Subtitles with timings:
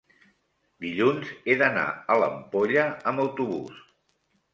[0.85, 3.77] dilluns he d'anar a l'Ampolla amb autobús.